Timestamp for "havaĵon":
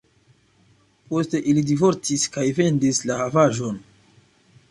3.23-3.77